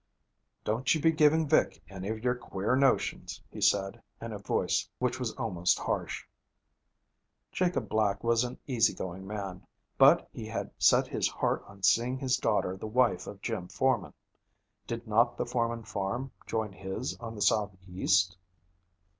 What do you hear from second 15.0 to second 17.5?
not the Forman farm join his on the